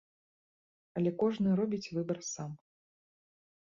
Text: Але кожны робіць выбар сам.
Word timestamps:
Але 1.01 1.11
кожны 1.21 1.49
робіць 1.61 1.91
выбар 1.99 2.17
сам. 2.33 2.51